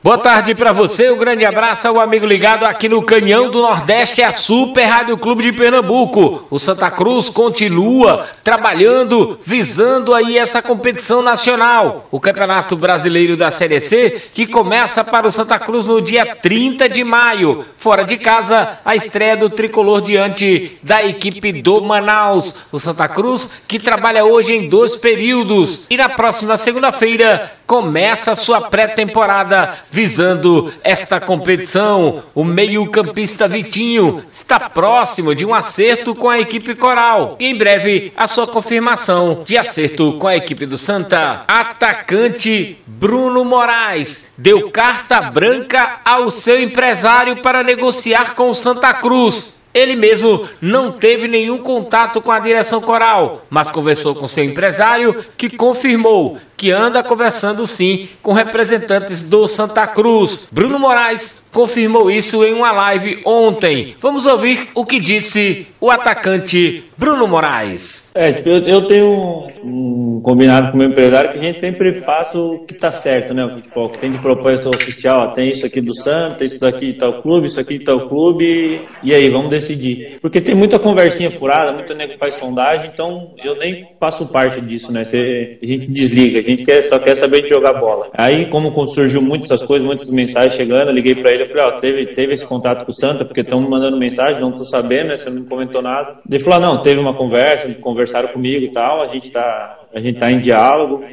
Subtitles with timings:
[0.00, 4.22] Boa tarde para você, um grande abraço ao amigo ligado aqui no Canhão do Nordeste,
[4.22, 6.46] a Super Rádio Clube de Pernambuco.
[6.48, 12.06] O Santa Cruz continua trabalhando, visando aí essa competição nacional.
[12.12, 16.88] O Campeonato Brasileiro da Série C, que começa para o Santa Cruz no dia 30
[16.88, 17.64] de maio.
[17.76, 22.64] Fora de casa, a estreia do tricolor diante da equipe do Manaus.
[22.70, 25.88] O Santa Cruz, que trabalha hoje em dois períodos.
[25.90, 32.22] E na próxima segunda-feira, começa sua pré-temporada visando esta competição.
[32.34, 37.36] O meio-campista Vitinho está próximo de um acerto com a equipe Coral.
[37.38, 41.44] E em breve a sua confirmação de acerto com a equipe do Santa.
[41.46, 49.58] Atacante Bruno Moraes deu carta branca ao seu empresário para negociar com o Santa Cruz.
[49.74, 55.24] Ele mesmo não teve nenhum contato com a direção coral, mas conversou com seu empresário,
[55.36, 60.50] que confirmou que anda conversando sim com representantes do Santa Cruz.
[60.52, 63.94] Bruno Moraes confirmou isso em uma live ontem.
[64.00, 68.10] Vamos ouvir o que disse o atacante Bruno Moraes.
[68.14, 72.00] É, eu, eu tenho um, um, combinado com o meu empresário que a gente sempre
[72.00, 73.44] passa o que tá certo, né?
[73.44, 75.32] O que, tipo, o que tem de propósito oficial.
[75.32, 78.80] Tem isso aqui do Santa, isso daqui de tal clube, isso aqui de tal clube.
[79.00, 80.18] E aí, vamos decidir.
[80.20, 84.90] Porque tem muita conversinha furada, muito nego faz sondagem, então eu nem passo parte disso,
[84.90, 85.04] né?
[85.04, 88.08] Cê, a gente desliga gente quer, só quer saber de jogar bola.
[88.14, 91.68] Aí, como surgiu muitas coisas, muitas mensagens chegando, eu liguei para ele, eu falei, ó,
[91.68, 94.64] oh, teve, teve esse contato com o Santa, porque estão me mandando mensagem, não tô
[94.64, 96.18] sabendo, né, você não comentou nada.
[96.28, 100.00] Ele falou, ah, não, teve uma conversa, conversaram comigo e tal, a gente tá, a
[100.00, 101.04] gente tá em diálogo.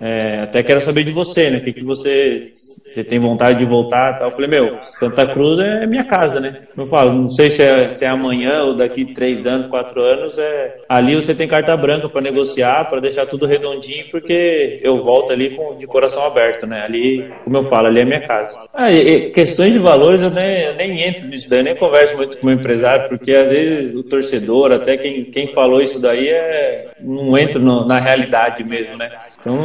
[0.00, 1.58] É, até quero saber de você, né?
[1.58, 2.46] O que, que você,
[2.90, 4.28] você tem vontade de voltar tal.
[4.28, 6.62] Eu falei, meu, Santa Cruz é minha casa, né?
[6.76, 10.38] Eu falo, não sei se é, se é amanhã ou daqui três anos, quatro anos,
[10.38, 15.32] é ali você tem carta branca para negociar, para deixar tudo redondinho, porque eu volto
[15.32, 16.82] ali com, de coração aberto, né?
[16.82, 18.58] Ali, como eu falo, ali é minha casa.
[18.74, 22.16] Ah, e, e questões de valores eu nem, eu nem entro nisso daí, nem converso
[22.16, 26.28] muito com o empresário, porque às vezes o torcedor, até quem, quem falou isso daí,
[26.28, 29.10] é, não entra no, na realidade mesmo, né?
[29.40, 29.58] Então,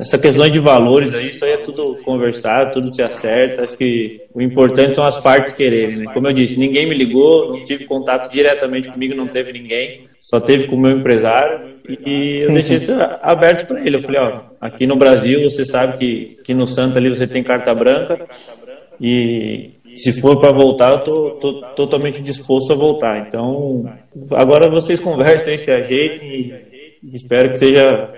[0.00, 3.62] essa questão de valores aí, isso aí é tudo conversado, tudo se acerta.
[3.62, 6.12] Acho que o importante são as partes quererem, né?
[6.12, 10.40] Como eu disse, ninguém me ligou, não tive contato diretamente comigo, não teve ninguém, só
[10.40, 13.96] teve com o meu empresário e eu deixei isso aberto para ele.
[13.96, 17.42] Eu falei, ó, aqui no Brasil você sabe que, que no Santa ali você tem
[17.42, 18.26] carta branca
[19.00, 23.26] e se for para voltar, eu tô, tô, totalmente disposto a voltar.
[23.26, 23.92] Então,
[24.32, 26.30] agora vocês conversem, se ajeitem
[27.02, 28.10] e espero que seja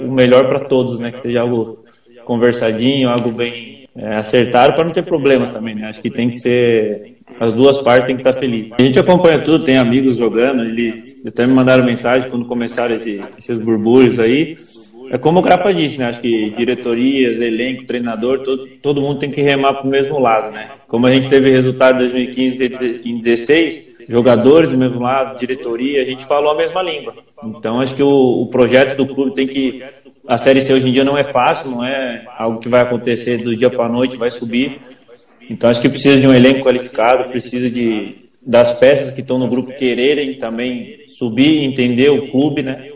[0.00, 1.10] o melhor para todos, né?
[1.10, 1.84] Que seja algo
[2.24, 5.88] conversadinho, algo bem é, acertado para não ter problemas também, né?
[5.88, 8.72] Acho que tem que ser as duas partes têm que estar felizes.
[8.78, 13.20] A gente acompanha tudo, tem amigos jogando, eles até me mandaram mensagem quando começaram esse,
[13.36, 14.56] esses burbúrios aí.
[15.10, 16.06] É como o Grafa disse, né?
[16.06, 20.52] Acho que diretorias, elenco, treinador, todo, todo mundo tem que remar para o mesmo lado,
[20.52, 20.70] né?
[20.88, 26.04] Como a gente teve resultado em 2015 e 2016, jogadores do mesmo lado, diretoria, a
[26.04, 27.14] gente falou a mesma língua.
[27.44, 29.82] Então acho que o, o, projeto do clube tem que.
[30.26, 33.36] A Série C hoje em dia não é fácil, não é algo que vai acontecer
[33.36, 34.80] do dia para a noite, vai subir.
[35.48, 39.48] Então acho que precisa de um elenco qualificado, precisa de das peças que estão no
[39.48, 42.90] grupo quererem também subir, entender o clube, né?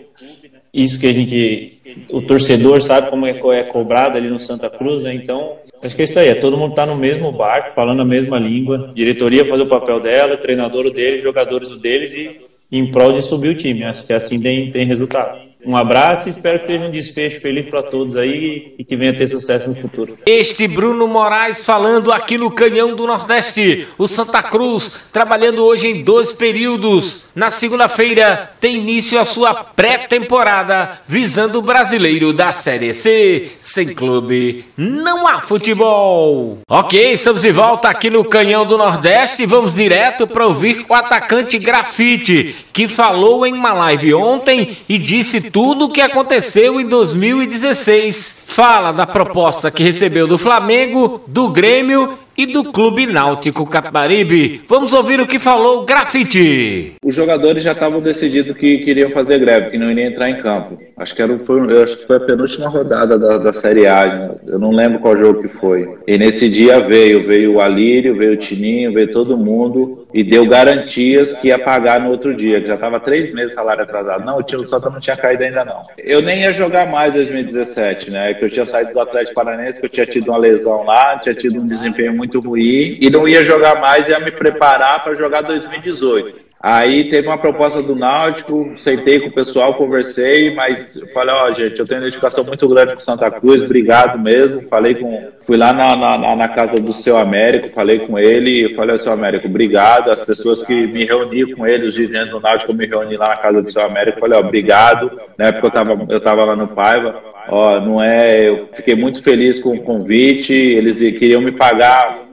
[0.72, 5.02] Isso que a gente o torcedor sabe como é, é cobrado ali no Santa Cruz,
[5.02, 5.12] né?
[5.12, 8.04] Então, acho que é isso aí, é todo mundo tá no mesmo barco, falando a
[8.04, 12.92] mesma língua, diretoria fazer o papel dela, treinador o deles, jogadores o deles e em
[12.92, 13.82] prol de subir o time.
[13.82, 15.49] Acho que assim tem, tem resultado.
[15.64, 19.16] Um abraço e espero que seja um desfecho feliz para todos aí e que venha
[19.16, 20.16] ter sucesso no futuro.
[20.24, 23.86] Este Bruno Moraes falando aqui no Canhão do Nordeste.
[23.98, 27.28] O Santa Cruz trabalhando hoje em dois períodos.
[27.34, 33.50] Na segunda-feira tem início a sua pré-temporada visando o brasileiro da Série C.
[33.60, 36.58] Sem clube não há futebol.
[36.68, 40.94] Ok, estamos de volta aqui no Canhão do Nordeste e vamos direto para ouvir o
[40.94, 46.86] atacante Grafite que falou em uma live ontem e disse tudo o que aconteceu em
[46.86, 48.44] 2016.
[48.46, 54.62] Fala da proposta que recebeu do Flamengo, do Grêmio e do Clube Náutico Capibaribe.
[54.66, 56.94] Vamos ouvir o que falou o Grafite.
[57.04, 60.78] Os jogadores já estavam decididos que queriam fazer greve, que não iriam entrar em campo.
[60.96, 64.06] Acho que, era, foi, acho que foi a penúltima rodada da, da Série A.
[64.06, 64.30] Né?
[64.46, 65.96] Eu não lembro qual jogo que foi.
[66.06, 70.46] E nesse dia veio, veio o Alírio, veio o Tininho, veio todo mundo e deu
[70.46, 74.26] garantias que ia pagar no outro dia, que já estava três meses salário atrasado.
[74.26, 75.84] Não, o time Santa não tinha caído ainda não.
[75.96, 78.34] Eu nem ia jogar mais 2017, né?
[78.34, 81.34] Que eu tinha saído do Atlético Paranaense, que eu tinha tido uma lesão lá, tinha
[81.34, 85.40] tido um desempenho muito ruim e não ia jogar mais, ia me preparar para jogar
[85.42, 86.49] 2018.
[86.62, 91.54] Aí teve uma proposta do Náutico, sentei com o pessoal, conversei, mas falei, ó, oh,
[91.54, 94.68] gente, eu tenho uma identificação muito grande com Santa Cruz, obrigado mesmo.
[94.68, 95.30] Falei com.
[95.40, 99.48] Fui lá na, na, na casa do seu Américo, falei com ele, falei, seu Américo,
[99.48, 100.10] obrigado.
[100.10, 103.28] As pessoas que me reuni com ele, os dirigentes do Náutico, eu me reuni lá
[103.28, 105.18] na casa do seu Américo, falei, ó, obrigado.
[105.38, 107.22] Na época eu tava, eu tava lá no Paiva.
[107.48, 108.46] Ó, não é.
[108.46, 112.29] Eu fiquei muito feliz com o convite, eles queriam me pagar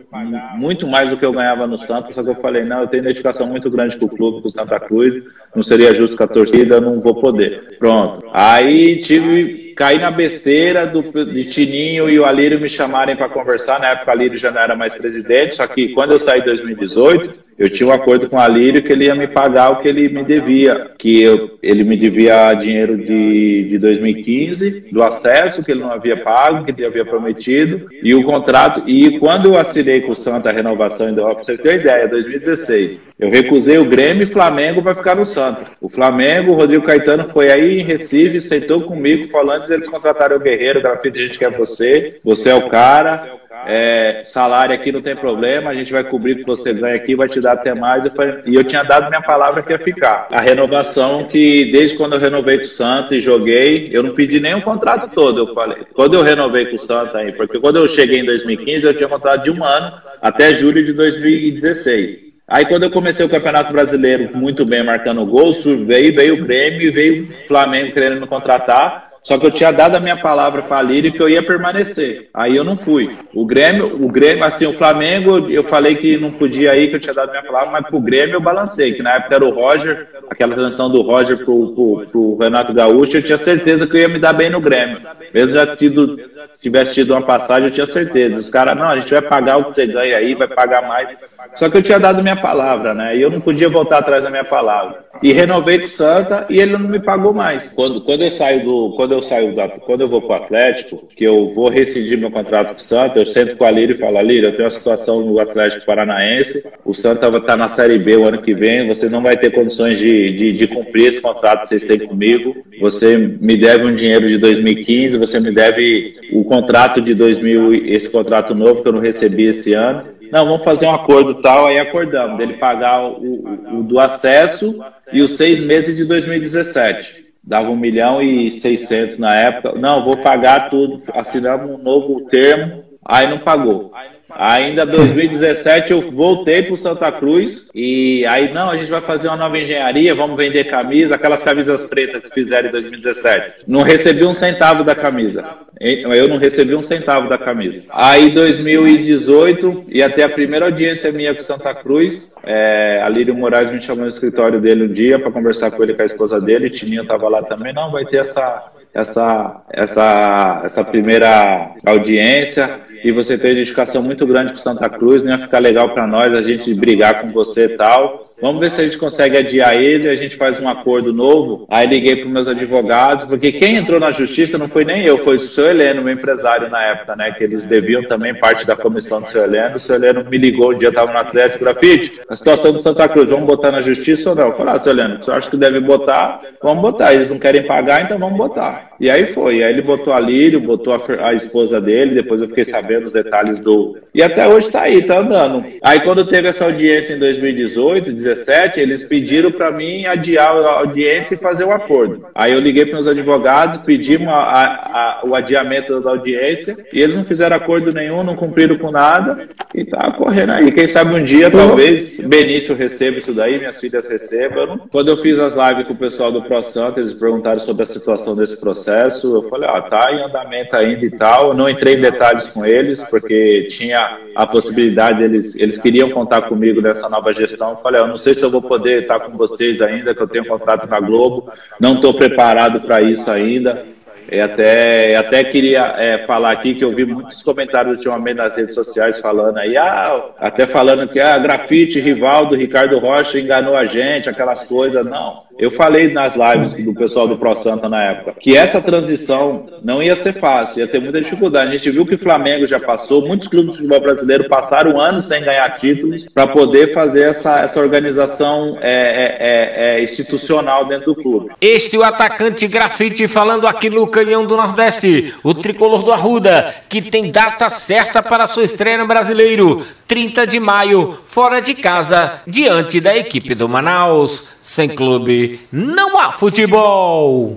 [0.55, 3.03] muito mais do que eu ganhava no Santos, só que eu falei, não, eu tenho
[3.03, 5.23] identificação muito grande com o clube, com o Santa Cruz,
[5.55, 7.77] não seria justo com a torcida, não vou poder.
[7.79, 8.27] Pronto.
[8.33, 13.79] Aí tive caí na besteira do, de Tininho e o Alírio me chamarem para conversar.
[13.79, 16.45] Na época, o Alírio já não era mais presidente, só que quando eu saí em
[16.45, 19.87] 2018, eu tinha um acordo com o Alírio que ele ia me pagar o que
[19.87, 25.71] ele me devia, que eu, ele me devia dinheiro de, de 2015, do acesso que
[25.71, 28.83] ele não havia pago, que ele havia prometido, e o contrato.
[28.87, 33.29] E quando eu assinei com o Santa a renovação, para vocês terem ideia, 2016, eu
[33.29, 35.65] recusei o Grêmio e Flamengo para ficar no Santa.
[35.81, 40.37] O Flamengo, o Rodrigo Caetano foi aí em Recife, sentou comigo, falou antes deles contratarem
[40.37, 45.01] o Guerreiro, grafite, a gente quer você, você é o cara é, salário aqui não
[45.01, 47.73] tem problema, a gente vai cobrir o que você ganha aqui, vai te dar até
[47.73, 48.05] mais.
[48.05, 50.27] Eu falei, e eu tinha dado minha palavra que ia ficar.
[50.31, 54.39] A renovação que, desde quando eu renovei com o Santos e joguei, eu não pedi
[54.39, 55.83] nem contrato todo, eu falei.
[55.93, 59.09] Quando eu renovei com o Santos aí, porque quando eu cheguei em 2015, eu tinha
[59.09, 62.27] contrato de um ano até julho de 2016.
[62.47, 66.93] Aí quando eu comecei o Campeonato Brasileiro muito bem marcando gols, veio, veio o Grêmio
[66.93, 69.06] veio o Flamengo querendo me contratar.
[69.27, 72.29] Só que eu tinha dado a minha palavra para a Lírio que eu ia permanecer.
[72.33, 73.13] Aí eu não fui.
[73.33, 76.99] O Grêmio, o Grêmio, assim, o Flamengo, eu falei que não podia ir, que eu
[77.01, 79.53] tinha dado a minha palavra, mas pro Grêmio eu balancei, que na época era o
[79.53, 83.99] Roger, aquela transição do Roger pro, pro, pro Renato Gaúcho, eu tinha certeza que eu
[83.99, 84.97] ia me dar bem no Grêmio.
[85.33, 86.17] Mesmo já tido,
[86.61, 88.39] tivesse tido uma passagem, eu tinha certeza.
[88.39, 91.09] Os caras, não, a gente vai pagar o que você ganha aí, vai pagar mais.
[91.55, 93.17] Só que eu tinha dado minha palavra, né?
[93.17, 95.05] E eu não podia voltar atrás da minha palavra.
[95.23, 97.73] E renovei com o Santa e ele não me pagou mais.
[97.73, 98.93] Quando, quando eu saio do.
[98.95, 102.69] Quando eu saio da, quando eu vou pro Atlético, que eu vou rescindir meu contrato
[102.69, 105.21] com o Santa, eu sento com a Lírio e falo, Lírio, eu tenho uma situação
[105.21, 109.09] no Atlético Paranaense, o Santa vai estar na Série B o ano que vem, você
[109.09, 112.55] não vai ter condições de, de, de cumprir esse contrato que vocês têm comigo.
[112.79, 118.09] Você me deve um dinheiro de 2015, você me deve o contrato de 2000, esse
[118.09, 121.79] contrato novo que eu não recebi esse ano não, vamos fazer um acordo tal, aí
[121.79, 127.25] acordamos, dele pagar o, o, o do acesso e os seis meses de 2017.
[127.43, 129.73] Dava um milhão e seiscentos na época.
[129.79, 133.93] Não, vou pagar tudo, assinamos um novo termo, aí não pagou.
[134.29, 139.27] Ainda 2017 eu voltei para o Santa Cruz e aí não, a gente vai fazer
[139.27, 143.63] uma nova engenharia, vamos vender camisa, aquelas camisas pretas que fizeram em 2017.
[143.67, 145.43] Não recebi um centavo da camisa.
[145.79, 147.83] Eu não recebi um centavo da camisa.
[147.89, 153.71] Aí 2018 e até a primeira audiência minha com Santa Cruz, é, a Lírio Moraes
[153.71, 156.69] me chamou no escritório dele um dia para conversar com ele com a esposa dele,
[156.69, 163.37] Tininho estava lá também, não, vai ter essa essa essa essa primeira audiência e você
[163.37, 166.41] tem uma dedicação muito grande para Santa Cruz, não ia ficar legal para nós a
[166.41, 168.27] gente brigar com você e tal.
[168.39, 171.65] Vamos ver se a gente consegue adiar ele, a gente faz um acordo novo.
[171.69, 175.37] Aí liguei para meus advogados, porque quem entrou na justiça não foi nem eu, foi
[175.37, 177.31] o seu Heleno, meu empresário na época, né?
[177.31, 179.77] Que eles deviam também parte da comissão do seu Heleno.
[179.77, 183.09] O seu Heleno me ligou um dia, estava no Atlético Grafite, a situação do Santa
[183.09, 184.49] Cruz, vamos botar na justiça ou não?
[184.49, 186.39] Eu falei, ah, seu Heleno, você acha que deve botar?
[186.61, 187.13] Vamos botar.
[187.13, 188.91] Eles não querem pagar, então vamos botar.
[188.99, 189.63] E aí foi.
[189.63, 193.13] Aí ele botou a Lírio, botou a, a esposa dele, depois eu fiquei sabendo os
[193.13, 193.97] detalhes do.
[194.13, 195.63] E até hoje está aí, tá andando.
[195.83, 201.35] Aí quando teve essa audiência em 2018, 2017, eles pediram para mim adiar a audiência
[201.35, 202.25] e fazer o um acordo.
[202.33, 207.15] Aí eu liguei para meus advogados, pedimos a, a, o adiamento da audiência e eles
[207.15, 210.71] não fizeram acordo nenhum, não cumpriram com nada e tá correndo aí.
[210.71, 214.79] Quem sabe um dia, talvez, Benício receba isso daí, minhas filhas recebam.
[214.91, 217.85] Quando eu fiz as lives com o pessoal do Pro Santo, eles perguntaram sobre a
[217.85, 218.86] situação desse processo.
[218.87, 221.53] Eu falei, ah, tá em andamento ainda e tal.
[221.53, 226.81] Não entrei em detalhes com eles, porque tinha a possibilidade, eles, eles queriam contar comigo
[226.81, 227.71] nessa nova gestão.
[227.71, 230.27] Eu falei, eu não sei se eu vou poder estar com vocês ainda, que eu
[230.27, 233.85] tenho contrato com a Globo, não estou preparado para isso ainda.
[234.31, 238.75] E até, até queria é, falar aqui que eu vi muitos comentários ultimamente nas redes
[238.75, 243.85] sociais falando aí, ah, até falando que ah, grafite, rival do Ricardo Rocha enganou a
[243.85, 245.05] gente, aquelas coisas.
[245.05, 245.47] Não.
[245.57, 250.03] Eu falei nas lives do pessoal do Pro Santa na época que essa transição não
[250.03, 251.69] ia ser fácil, ia ter muita dificuldade.
[251.69, 255.27] A gente viu que o Flamengo já passou, muitos clubes de futebol brasileiro passaram anos
[255.27, 261.13] sem ganhar títulos para poder fazer essa, essa organização é, é, é, é institucional dentro
[261.13, 261.51] do clube.
[261.59, 266.73] Este é o atacante grafite falando aqui no Canhão do Nordeste, o tricolor do Arruda,
[266.89, 272.41] que tem data certa para sua estreia no Brasileiro, 30 de maio, fora de casa,
[272.47, 274.53] diante da equipe do Manaus.
[274.59, 277.55] Sem clube, não há futebol.